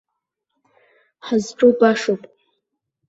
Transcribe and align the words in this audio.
Ҳазҿу 1.25 1.69
башоуп. 1.79 2.21